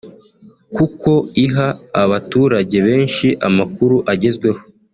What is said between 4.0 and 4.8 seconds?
agezweho